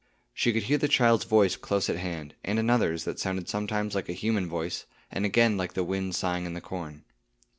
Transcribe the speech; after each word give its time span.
She 0.33 0.51
could 0.51 0.63
hear 0.63 0.79
the 0.79 0.87
child's 0.87 1.25
voice 1.25 1.55
close 1.55 1.87
at 1.87 1.97
hand, 1.97 2.33
and 2.43 2.57
another's, 2.57 3.03
that 3.03 3.19
sounded 3.19 3.47
sometimes 3.47 3.93
like 3.93 4.09
a 4.09 4.13
human 4.13 4.49
voice, 4.49 4.87
and 5.11 5.25
again 5.27 5.57
like 5.57 5.73
the 5.75 5.83
wind 5.83 6.15
sighing 6.15 6.47
in 6.47 6.55
the 6.55 6.59
corn. 6.59 7.03